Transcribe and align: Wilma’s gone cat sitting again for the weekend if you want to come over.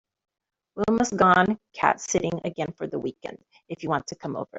Wilma’s 0.75 1.11
gone 1.13 1.59
cat 1.73 2.01
sitting 2.01 2.41
again 2.43 2.71
for 2.75 2.87
the 2.87 2.97
weekend 2.97 3.37
if 3.69 3.83
you 3.83 3.89
want 3.89 4.07
to 4.07 4.15
come 4.15 4.35
over. 4.35 4.49